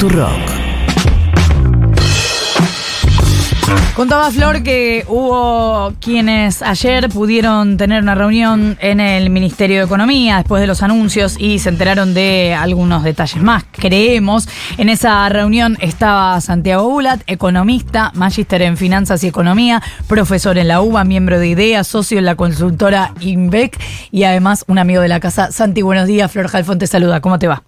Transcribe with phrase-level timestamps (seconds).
[0.00, 0.30] Futurock.
[3.94, 10.38] Contaba Flor que hubo quienes ayer pudieron tener una reunión en el Ministerio de Economía
[10.38, 13.64] después de los anuncios y se enteraron de algunos detalles más.
[13.72, 20.68] Creemos, en esa reunión estaba Santiago Bulat, economista, magíster en finanzas y economía, profesor en
[20.68, 23.78] la UBA, miembro de IDEA, socio en la consultora INVEC
[24.10, 25.52] y además un amigo de la casa.
[25.52, 26.32] Santi, buenos días.
[26.32, 27.20] Flor Jalfón te saluda.
[27.20, 27.64] ¿Cómo te va?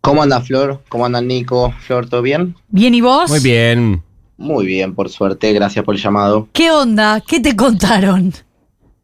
[0.00, 0.82] ¿Cómo anda Flor?
[0.88, 1.74] ¿Cómo anda Nico?
[1.80, 2.54] Flor, ¿todo bien?
[2.68, 3.30] Bien, ¿y vos?
[3.30, 4.02] Muy bien.
[4.36, 6.48] Muy bien, por suerte, gracias por el llamado.
[6.52, 7.20] ¿Qué onda?
[7.26, 8.32] ¿Qué te contaron?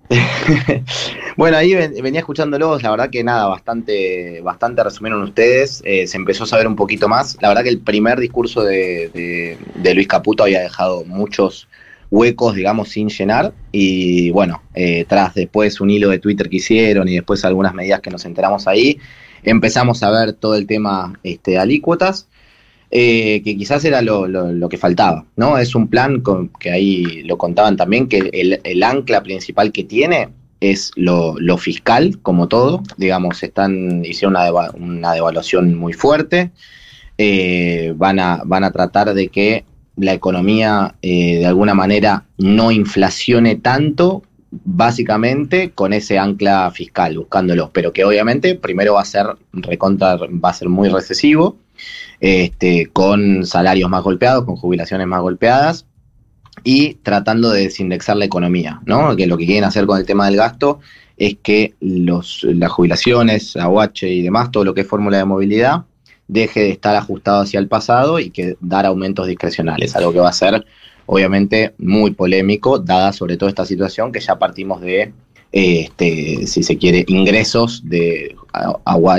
[1.36, 6.44] bueno, ahí venía escuchándolos, la verdad que nada, bastante, bastante resumieron ustedes, eh, se empezó
[6.44, 7.36] a saber un poquito más.
[7.40, 9.58] La verdad que el primer discurso de,
[9.94, 11.68] Luis Caputo había dejado muchos
[12.10, 13.52] huecos, digamos, sin llenar.
[13.72, 18.00] Y bueno, eh, tras después un hilo de Twitter que hicieron y después algunas medidas
[18.00, 18.98] que nos enteramos ahí,
[19.50, 22.28] empezamos a ver todo el tema este, alícuotas.
[22.96, 25.58] Eh, que quizás era lo, que faltaba, ¿no?
[25.58, 26.22] Es un plan
[26.60, 28.30] que ahí lo contaban también, que
[28.62, 30.28] el, ancla principal que tiene
[30.60, 34.36] es lo, fiscal, como todo, digamos, están, hicieron
[34.76, 36.52] una, devaluación muy fuerte,
[37.18, 39.64] eh, van, a, van a tratar de que
[39.96, 44.22] la economía eh, de alguna manera no inflacione tanto,
[44.64, 50.50] básicamente con ese ancla fiscal, buscándolo, pero que obviamente primero va a ser recontra, va
[50.50, 51.56] a ser muy recesivo
[52.20, 55.86] este, con salarios más golpeados, con jubilaciones más golpeadas
[56.62, 59.16] y tratando de desindexar la economía, ¿no?
[59.16, 60.80] Que lo que quieren hacer con el tema del gasto
[61.16, 65.84] es que los, las jubilaciones, aguache y demás, todo lo que es fórmula de movilidad,
[66.28, 70.28] deje de estar ajustado hacia el pasado y que dar aumentos discrecionales, algo que va
[70.28, 70.64] a ser
[71.06, 75.12] obviamente muy polémico, dada sobre todo esta situación que ya partimos de
[75.52, 78.34] este, si se quiere, ingresos de,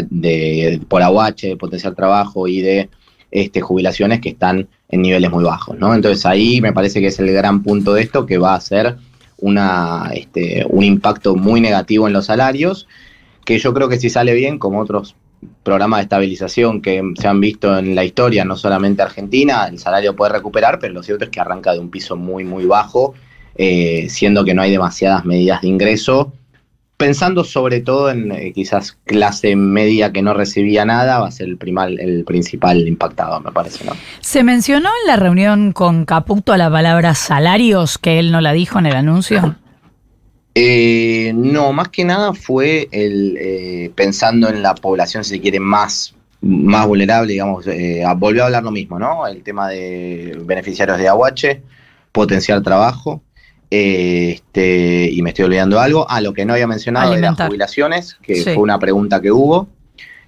[0.09, 2.89] de, por aguache, de potencial trabajo y de
[3.31, 5.77] este, jubilaciones que están en niveles muy bajos.
[5.77, 5.93] ¿no?
[5.93, 8.97] Entonces ahí me parece que es el gran punto de esto que va a ser
[9.37, 12.85] una, este, un impacto muy negativo en los salarios,
[13.45, 15.15] que yo creo que si sale bien, como otros
[15.63, 20.15] programas de estabilización que se han visto en la historia, no solamente Argentina, el salario
[20.15, 23.13] puede recuperar, pero lo cierto es que arranca de un piso muy, muy bajo
[23.57, 26.33] eh, siendo que no hay demasiadas medidas de ingreso.
[26.97, 31.47] Pensando sobre todo en eh, quizás clase media que no recibía nada, va a ser
[31.47, 33.83] el, primal, el principal impactado, me parece.
[33.83, 33.93] ¿no?
[34.21, 38.79] ¿Se mencionó en la reunión con Caputo la palabra salarios, que él no la dijo
[38.79, 39.55] en el anuncio?
[40.55, 46.15] Eh, no, más que nada fue el pensando en la población, si se quiere, más,
[46.41, 47.65] más vulnerable, digamos,
[48.17, 49.27] volvió a hablar lo mismo, ¿no?
[49.27, 51.61] El tema de beneficiarios de Aguache,
[52.11, 53.21] potenciar trabajo,
[53.69, 56.05] este, y me estoy olvidando algo.
[56.09, 59.67] Ah, lo que no había mencionado de las jubilaciones, que fue una pregunta que hubo.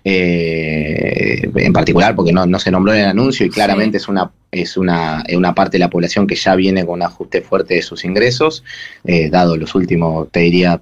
[0.09, 4.77] Eh, en particular porque no, se nombró en el anuncio y claramente es una es
[4.77, 8.05] una, una, parte de la población que ya viene con un ajuste fuerte de sus
[8.05, 8.63] ingresos,
[9.03, 10.81] eh, dado los últimos, te diría,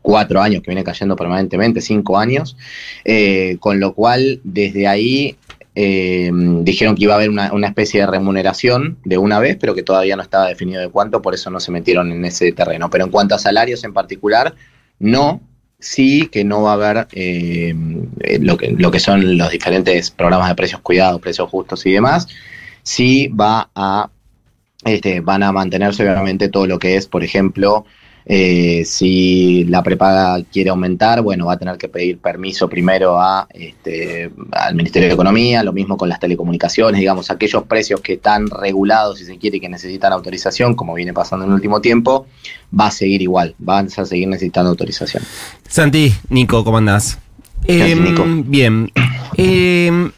[0.00, 2.56] cuatro años que viene cayendo permanentemente, cinco años,
[3.04, 5.36] eh, con lo cual desde ahí
[5.74, 6.30] eh,
[6.62, 10.14] dijeron que iba a haber una, especie de remuneración de una vez, pero que todavía
[10.14, 12.90] no estaba definido de cuánto, por eso no se metieron en ese terreno.
[12.90, 14.54] Pero en cuanto a salarios en particular,
[15.00, 15.40] no,
[15.80, 17.74] sí que no va a haber eh,
[18.40, 22.28] lo, que, lo que son los diferentes programas de precios cuidados, precios justos y demás,
[22.82, 24.10] sí va a,
[24.84, 27.84] este, van a mantenerse obviamente todo lo que es, por ejemplo,
[28.26, 33.46] eh, si la prepaga quiere aumentar, bueno, va a tener que pedir permiso primero a,
[33.50, 38.48] este, al Ministerio de Economía, lo mismo con las telecomunicaciones, digamos, aquellos precios que están
[38.48, 42.26] regulados, si se quiere, y que necesitan autorización, como viene pasando en el último tiempo,
[42.78, 45.22] va a seguir igual, van a seguir necesitando autorización.
[45.68, 47.18] Santi, Nico, ¿cómo andás?
[47.66, 48.90] Em, bien.
[49.36, 50.10] Em,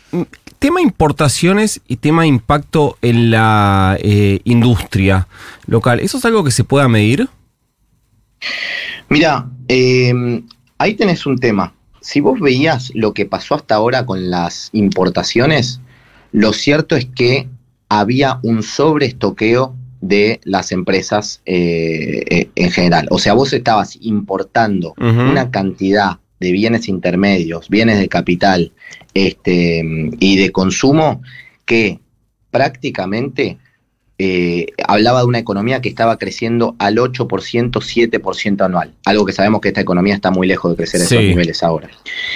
[0.58, 5.26] tema importaciones y tema impacto en la eh, industria
[5.66, 7.28] local, ¿eso es algo que se pueda medir?
[9.08, 10.42] Mira, em,
[10.78, 11.75] ahí tenés un tema.
[12.00, 15.80] Si vos veías lo que pasó hasta ahora con las importaciones,
[16.32, 17.48] lo cierto es que
[17.89, 23.06] había un sobreestoqueo de las empresas eh, eh, en general.
[23.10, 28.72] O sea, vos estabas importando una cantidad de bienes intermedios, bienes de capital
[29.15, 29.83] este,
[30.18, 31.22] y de consumo
[31.65, 32.00] que
[32.50, 33.59] prácticamente
[34.24, 38.95] eh, hablaba de una economía que estaba creciendo al 8%, 7% anual.
[39.04, 41.91] Algo que sabemos que esta economía está muy lejos de crecer a esos niveles ahora.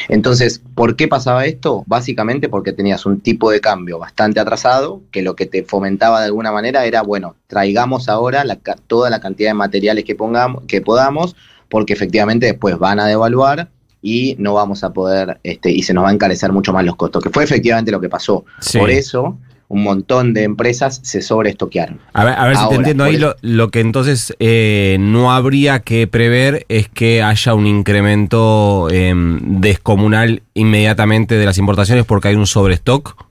[0.09, 1.85] Entonces, ¿por qué pasaba esto?
[1.87, 6.27] Básicamente porque tenías un tipo de cambio bastante atrasado, que lo que te fomentaba de
[6.27, 8.45] alguna manera era, bueno, traigamos ahora
[8.89, 11.37] toda la cantidad de materiales que, pongamos, que podamos,
[11.69, 13.69] porque efectivamente después van a devaluar
[14.03, 16.97] y no vamos a poder, este, y se nos va a encarecer mucho más los
[16.97, 18.45] costos, que fue efectivamente lo que pasó.
[18.77, 22.01] Por eso, un montón de empresas se sobreestoquearon.
[22.13, 26.07] A ver, a ver si te entiendo ahí, lo, que entonces eh, no habría que
[26.07, 32.47] prever es que haya un incremento em, descomunal inmediatamente de las importaciones porque hay un
[32.47, 33.27] sobrestock.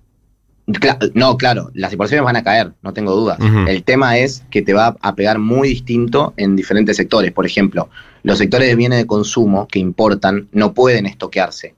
[1.13, 3.37] no, claro, las importaciones van a caer, no tengo dudas.
[3.67, 7.31] El tema es que te va a pegar muy distinto en diferentes sectores.
[7.31, 7.89] Por ejemplo,
[8.23, 11.75] los sectores de bienes de consumo que importan no pueden estoquearse.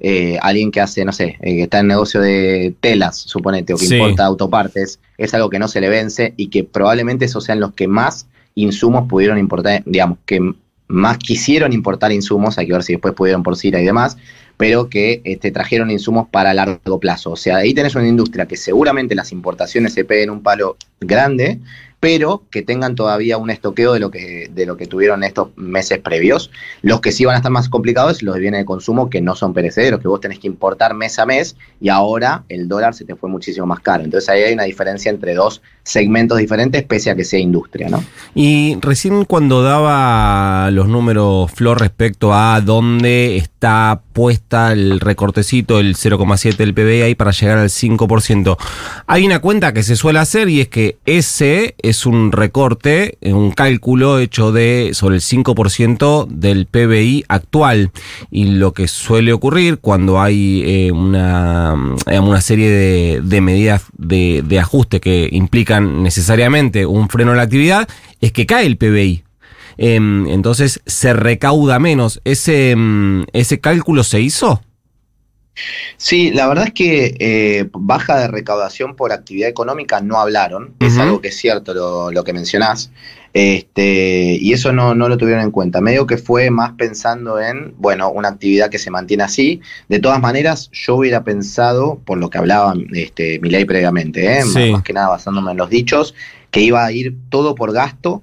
[0.00, 3.76] Eh, alguien que hace, no sé, eh, que está en negocio de telas, suponete, o
[3.76, 7.58] que importa autopartes, es algo que no se le vence y que probablemente esos sean
[7.58, 10.54] los que más insumos pudieron importar, digamos, que
[10.86, 14.16] más quisieron importar insumos, hay que ver si después pudieron por CIRA y demás,
[14.58, 17.30] pero que este, trajeron insumos para largo plazo.
[17.30, 21.60] O sea, ahí tenés una industria que seguramente las importaciones se peguen un palo grande,
[22.00, 25.98] pero que tengan todavía un estoqueo de lo que, de lo que tuvieron estos meses
[25.98, 26.50] previos.
[26.82, 29.34] Los que sí van a estar más complicados, los de bienes de consumo que no
[29.34, 33.04] son perecederos, que vos tenés que importar mes a mes y ahora el dólar se
[33.04, 34.04] te fue muchísimo más caro.
[34.04, 38.04] Entonces ahí hay una diferencia entre dos segmentos diferentes, pese a que sea industria, ¿no?
[38.34, 45.94] Y recién cuando daba los números, Flor, respecto a dónde está puesta el recortecito, el
[45.94, 48.56] 0,7 del PBI ahí para llegar al 5%,
[49.06, 53.52] hay una cuenta que se suele hacer y es que ese es un recorte, un
[53.52, 57.90] cálculo hecho de sobre el 5% del PBI actual.
[58.30, 61.74] Y lo que suele ocurrir cuando hay eh, una,
[62.06, 62.70] una serie
[63.20, 67.88] de, medidas de, de ajuste que implican necesariamente un freno a la actividad,
[68.20, 69.27] es que cae el PBI.
[69.78, 72.20] Em, entonces se recauda menos.
[72.24, 74.60] ¿Ese, em, ¿Ese cálculo se hizo?
[75.96, 80.96] Sí, la verdad es que eh, baja de recaudación por actividad económica no hablaron, es
[80.98, 81.74] algo que es cierto
[82.12, 82.92] lo, que mencionás,
[83.32, 85.80] este, y eso no, no, lo tuvieron en cuenta.
[85.80, 89.60] Medio que fue más pensando en, bueno, una actividad que se mantiene así.
[89.88, 94.44] De todas maneras, yo hubiera pensado, por lo que hablaba este, ley previamente, ¿eh?
[94.72, 96.14] más que nada basándome en los dichos,
[96.50, 98.22] que iba a ir todo por gasto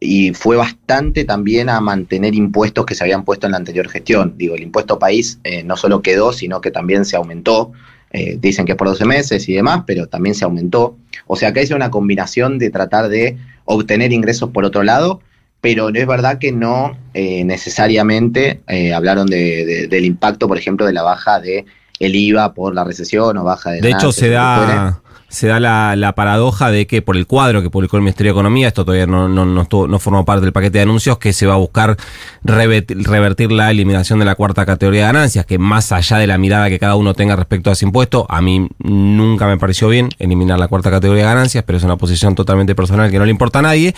[0.00, 4.34] y, fue bastante también a mantener impuestos que se habían puesto en la anterior gestión.
[4.36, 7.72] Digo, el impuesto país eh, no solo quedó, sino que también se aumentó.
[8.12, 10.96] Eh, dicen que es por 12 meses y demás, pero también se aumentó.
[11.26, 15.20] O sea, que es una combinación de tratar de obtener ingresos por otro lado,
[15.60, 18.60] pero no es verdad que no eh, necesariamente
[18.94, 21.66] hablaron del impacto, por ejemplo, de la baja de
[22.00, 23.80] el IVA por la recesión o baja de...
[23.82, 25.00] De hecho, se da
[25.30, 28.68] se da la, paradoja de que por el cuadro que publicó el Ministerio de Economía,
[28.68, 31.56] esto todavía no, no, no, formó parte del paquete de anuncios, que se va a
[31.56, 31.96] buscar
[32.42, 36.68] revertir, la eliminación de la cuarta categoría de ganancias, que más allá de la mirada
[36.68, 40.58] que cada uno tenga respecto a ese impuesto, a mí nunca me pareció bien eliminar
[40.58, 43.60] la cuarta categoría de ganancias, pero es una posición totalmente personal que no le importa
[43.60, 43.94] a nadie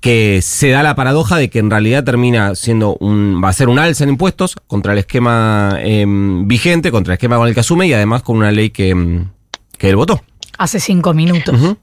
[0.00, 3.68] que se da la paradoja de que en realidad termina siendo un, va a ser
[3.68, 7.60] un alza en impuestos contra el esquema em, vigente, contra el esquema con el que
[7.60, 9.22] asume y además con una ley que,
[9.78, 10.20] que él votó
[10.58, 11.76] hace cinco minutos.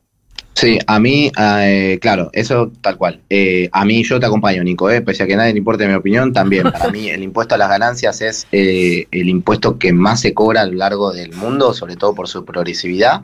[0.60, 3.22] Sí, a mí, eh, claro, eso tal cual.
[3.30, 5.94] Eh, a mí yo te acompaño, Nico, eh, pese a que nadie le importe mi
[5.94, 10.20] opinión, también para mí el impuesto a las ganancias es eh, el impuesto que más
[10.20, 13.22] se cobra a lo largo del mundo, sobre todo por su progresividad.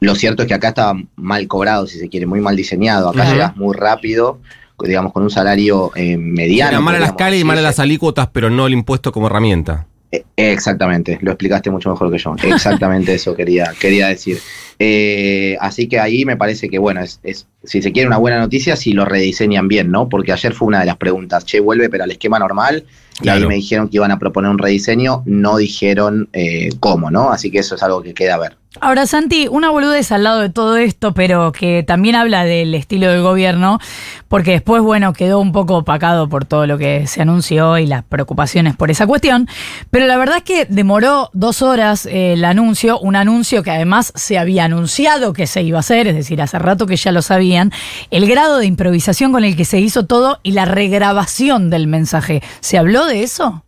[0.00, 3.10] Lo cierto es que acá está mal cobrado, si se quiere, muy mal diseñado.
[3.10, 4.38] Acá llegas muy rápido,
[4.82, 6.70] digamos, con un salario mediano.
[6.70, 9.26] Era mal a las calles y mal a las alícuotas, pero no el impuesto como
[9.26, 9.88] herramienta.
[10.36, 12.34] Exactamente, lo explicaste mucho mejor que yo.
[12.42, 14.38] Exactamente eso quería, quería decir.
[14.78, 17.20] Eh, así que ahí me parece que, bueno, es,
[17.64, 20.08] si se quiere una buena noticia, si lo rediseñan bien, ¿no?
[20.08, 22.84] Porque ayer fue una de las preguntas, che, vuelve pero al esquema normal,
[23.20, 27.30] y ahí me dijeron que iban a proponer un rediseño, no dijeron eh, cómo, ¿no?
[27.30, 28.56] Así que eso es algo que queda a ver.
[28.80, 33.10] Ahora, Santi, una boludez al lado de todo esto, pero que también habla del estilo
[33.10, 33.80] del gobierno,
[34.28, 38.04] porque después, bueno, quedó un poco opacado por todo lo que se anunció y las
[38.04, 39.48] preocupaciones por esa cuestión.
[39.90, 44.12] Pero la verdad es que demoró dos horas eh, el anuncio, un anuncio que además
[44.14, 47.22] se había anunciado que se iba a hacer, es decir, hace rato que ya lo
[47.22, 47.72] sabían,
[48.10, 52.42] el grado de improvisación con el que se hizo todo y la regrabación del mensaje.
[52.60, 53.64] ¿Se habló de eso?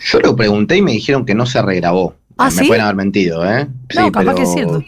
[0.00, 2.17] Yo lo pregunté y me dijeron que no se regrabó.
[2.38, 3.66] ¿Ah, me pueden haber mentido, ¿eh?
[3.94, 4.82] No, capaz que es cierto.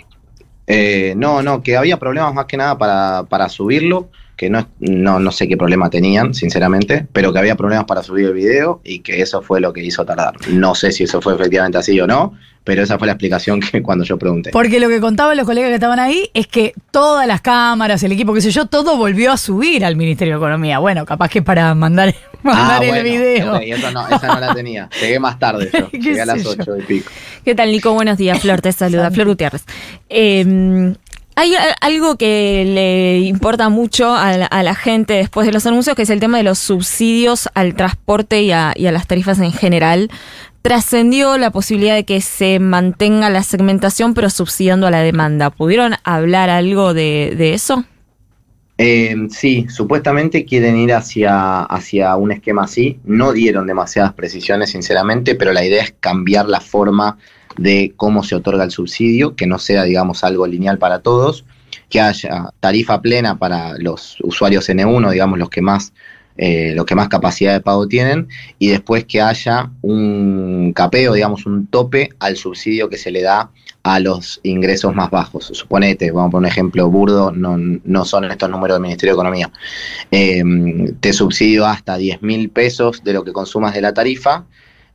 [0.66, 4.08] Eh, no, no, que había problemas más que nada para, para subirlo,
[4.40, 8.24] que no, no, no sé qué problema tenían, sinceramente, pero que había problemas para subir
[8.24, 10.32] el video y que eso fue lo que hizo tardar.
[10.48, 12.32] No sé si eso fue efectivamente así o no,
[12.64, 14.48] pero esa fue la explicación que cuando yo pregunté.
[14.50, 18.12] Porque lo que contaban los colegas que estaban ahí es que todas las cámaras, el
[18.12, 20.78] equipo, qué sé yo, todo volvió a subir al Ministerio de Economía.
[20.78, 23.56] Bueno, capaz que para mandar, mandar ah, el video.
[23.56, 24.88] esa no la tenía.
[25.02, 25.90] Llegué más tarde yo.
[25.90, 27.10] Llegué a las 8 y pico.
[27.44, 27.92] ¿Qué tal, Nico?
[27.92, 28.62] Buenos días, Flor.
[28.62, 29.64] Te saluda, Flor Gutiérrez.
[30.08, 30.94] Eh,
[31.40, 36.10] Hay algo que le importa mucho a la, gente después de los anuncios, que es
[36.10, 40.10] el tema de los subsidios al transporte y a, las tarifas en general.
[40.60, 45.48] Trascendió la posibilidad de que se mantenga la segmentación, pero subsidiando a la demanda.
[45.48, 47.84] ¿Pudieron hablar algo de, eso?
[48.76, 52.98] Eh, sí, supuestamente quieren ir hacia, hacia un esquema así.
[53.04, 57.16] No dieron demasiadas precisiones, sinceramente, pero la idea es cambiar la forma
[57.56, 61.44] de cómo se otorga el subsidio, que no sea, digamos, algo lineal para todos,
[61.88, 65.92] que haya tarifa plena para los usuarios N1, digamos, los que más,
[66.36, 68.28] eh, los que más capacidad de pago tienen,
[68.58, 73.50] y después que haya un capeo, digamos, un tope al subsidio que se le da
[73.82, 75.50] a los ingresos más bajos.
[75.52, 79.16] Suponete, vamos a poner un ejemplo burdo, no, no son estos números del Ministerio de
[79.16, 79.50] Economía.
[80.10, 80.42] Eh,
[81.00, 84.44] te subsidio hasta 10 mil pesos de lo que consumas de la tarifa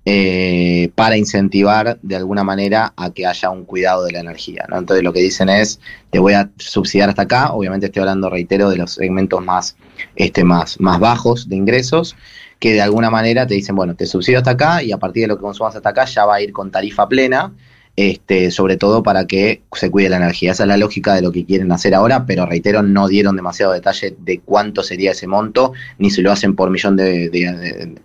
[0.07, 4.65] eh, para incentivar de alguna manera a que haya un cuidado de la energía.
[4.69, 4.77] ¿no?
[4.77, 5.79] Entonces lo que dicen es,
[6.11, 9.75] te voy a subsidiar hasta acá, obviamente estoy hablando, reitero, de los segmentos más,
[10.15, 12.15] este, más, más bajos de ingresos,
[12.59, 15.27] que de alguna manera te dicen, bueno, te subsidio hasta acá y a partir de
[15.29, 17.51] lo que consumas hasta acá ya va a ir con tarifa plena
[17.95, 20.51] este, sobre todo para que se cuide la energía.
[20.51, 23.73] Esa es la lógica de lo que quieren hacer ahora, pero reitero, no dieron demasiado
[23.73, 27.29] detalle de cuánto sería ese monto, ni si lo hacen por millón de,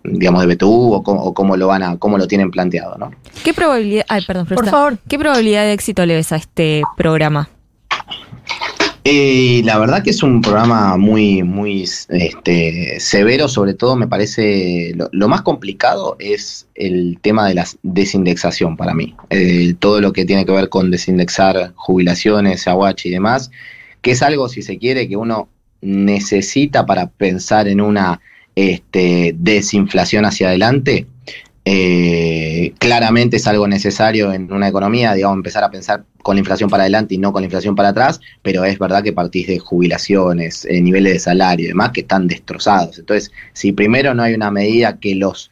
[0.03, 3.11] digamos, de BTU o cómo, lo van a, cómo lo tienen planteado, ¿no?
[3.43, 7.49] ¿Qué probabilidad, ay, perdón, por favor, qué probabilidad de éxito le ves a este programa?
[9.03, 14.93] Eh, la verdad que es un programa muy, muy este, severo, sobre todo me parece,
[14.95, 19.15] lo, más complicado es el tema de la desindexación para mí.
[19.79, 23.49] todo lo que tiene que ver con desindexar jubilaciones, aguache y demás,
[24.01, 25.49] que es algo, si se quiere, que uno
[25.81, 28.21] necesita para pensar en una
[28.55, 31.07] este, desinflación hacia adelante.
[31.63, 36.69] Eh, claramente es algo necesario en una economía, digamos, empezar a pensar con la inflación
[36.69, 39.59] para adelante y no con la inflación para atrás, pero es verdad que partís de
[39.59, 42.97] jubilaciones, eh, niveles de salario y demás que están destrozados.
[42.97, 45.51] Entonces, si primero no hay una medida que los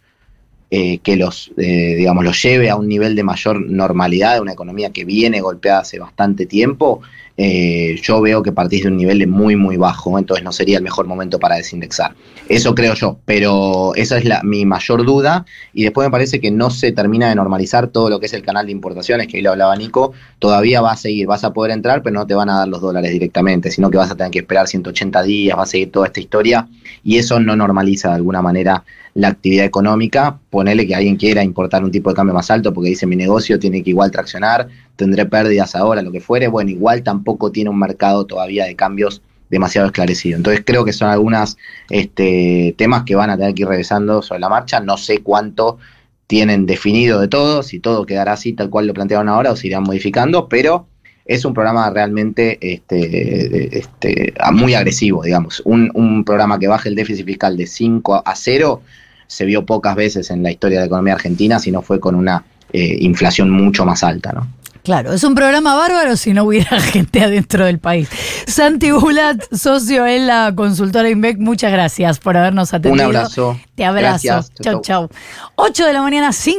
[0.71, 4.91] eh, que los, digamos, los lleve a un nivel de mayor normalidad de una economía
[4.91, 7.01] que viene golpeada hace bastante tiempo,
[7.41, 10.83] eh, yo veo que partís de un nivel muy, muy bajo, entonces no sería el
[10.83, 12.13] mejor momento para desindexar.
[12.49, 15.45] Eso creo yo, pero esa es la, mi mayor duda.
[15.73, 18.43] Y después me parece que no se termina de normalizar todo lo que es el
[18.43, 20.11] canal de importaciones, que ahí lo hablaba Nico.
[20.39, 22.81] Todavía va a seguir, vas a poder entrar, pero no te van a dar los
[22.81, 26.07] dólares directamente, sino que vas a tener que esperar 180 días, va a seguir toda
[26.07, 26.67] esta historia.
[27.05, 30.39] Y eso no normaliza de alguna manera la actividad económica.
[30.49, 33.59] Ponele que alguien quiera importar un tipo de cambio más alto porque dice mi negocio
[33.59, 34.67] tiene que igual traccionar,
[34.99, 39.21] tendré pérdidas ahora, lo que fuere, bueno, igual tampoco tiene un mercado todavía de cambios
[39.49, 40.35] demasiado esclarecido.
[40.35, 41.57] Entonces creo que son algunos
[41.89, 44.81] este, temas que van a tener que ir revisando sobre la marcha.
[44.81, 45.77] No sé cuánto
[46.27, 49.67] tienen definido de todo, si todo quedará así tal cual lo plantearon ahora o se
[49.67, 50.85] irán modificando, pero
[51.25, 55.61] es un programa realmente este, este, muy agresivo, digamos.
[55.63, 58.81] Un, programa que baje el déficit fiscal de 5 a 0
[59.27, 62.15] se vio pocas veces en la historia de la economía argentina, si no fue con
[62.15, 64.58] una eh, inflación mucho más alta, ¿no?
[64.83, 68.09] Claro, es un programa bárbaro si no hubiera gente adentro del país.
[68.47, 73.09] Santi Bulat, socio en la consultora INVEC, muchas gracias por habernos atendido.
[73.09, 73.59] Un abrazo.
[73.75, 74.45] Te abrazo.
[74.61, 75.09] Chau, chau.
[75.55, 76.57] 8 de la mañana, 5.